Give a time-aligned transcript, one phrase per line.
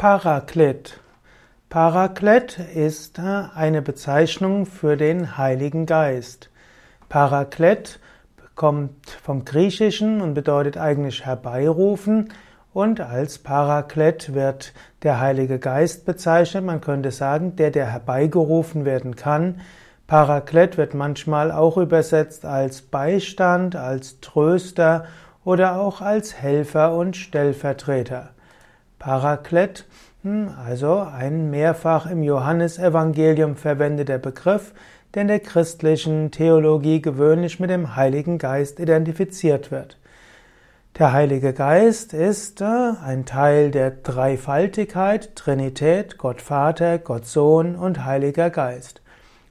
[0.00, 0.98] Paraklet.
[1.68, 6.48] Paraklet ist äh, eine Bezeichnung für den Heiligen Geist.
[7.10, 8.00] Paraklet
[8.54, 12.32] kommt vom Griechischen und bedeutet eigentlich herbeirufen
[12.72, 16.64] und als Paraklet wird der Heilige Geist bezeichnet.
[16.64, 19.60] Man könnte sagen, der, der herbeigerufen werden kann.
[20.06, 25.04] Paraklet wird manchmal auch übersetzt als Beistand, als Tröster
[25.44, 28.30] oder auch als Helfer und Stellvertreter.
[29.00, 29.86] Paraklet,
[30.22, 34.72] hm, also ein mehrfach im Johannesevangelium verwendeter Begriff,
[35.14, 39.96] der in der christlichen Theologie gewöhnlich mit dem Heiligen Geist identifiziert wird.
[40.98, 48.04] Der Heilige Geist ist äh, ein Teil der Dreifaltigkeit, Trinität, Gott Vater, Gott Sohn und
[48.04, 49.00] Heiliger Geist.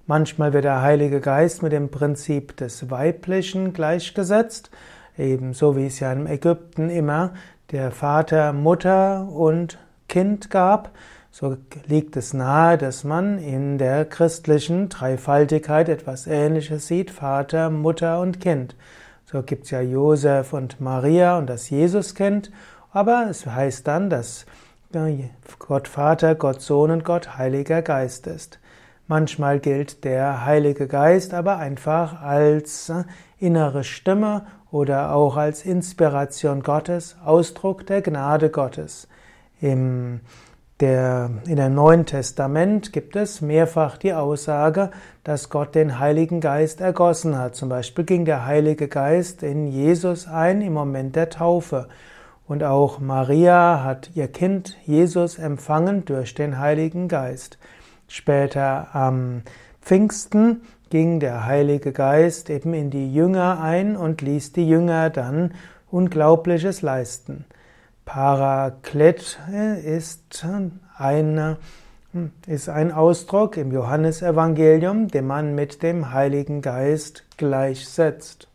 [0.05, 4.69] Manchmal wird der Heilige Geist mit dem Prinzip des Weiblichen gleichgesetzt,
[5.17, 7.33] ebenso wie es ja in Ägypten immer
[7.71, 10.91] der Vater, Mutter und Kind gab,
[11.31, 18.19] so liegt es nahe, dass man in der christlichen Dreifaltigkeit etwas Ähnliches sieht, Vater, Mutter
[18.19, 18.75] und Kind.
[19.25, 22.51] So gibt es ja Josef und Maria und das Jesuskind,
[22.91, 24.47] aber es heißt dann, dass
[25.59, 28.59] Gott Vater, Gott Sohn und Gott Heiliger Geist ist.
[29.09, 32.93] Manchmal gilt der Heilige Geist aber einfach als
[33.39, 39.07] innere Stimme oder auch als Inspiration Gottes, Ausdruck der Gnade Gottes.
[39.61, 40.19] Im
[40.79, 44.91] der, in der Neuen Testament gibt es mehrfach die Aussage,
[45.23, 47.55] dass Gott den Heiligen Geist ergossen hat.
[47.55, 51.89] Zum Beispiel ging der Heilige Geist in Jesus ein im Moment der Taufe.
[52.47, 57.57] Und auch Maria hat ihr Kind Jesus empfangen durch den Heiligen Geist.
[58.09, 59.43] Später am
[59.81, 65.53] Pfingsten ging der Heilige Geist eben in die Jünger ein und ließ die Jünger dann
[65.91, 67.45] Unglaubliches leisten.
[68.05, 69.39] Paraklet
[69.85, 70.45] ist
[70.97, 71.57] ein,
[72.47, 78.48] ist ein Ausdruck im Johannesevangelium, den man mit dem Heiligen Geist gleichsetzt.